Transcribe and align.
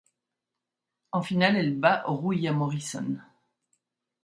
En 1.11 1.21
finale, 1.21 1.57
elle 1.57 1.79
bat 1.79 2.01
Ruia 2.07 2.53
Morrison. 2.53 3.17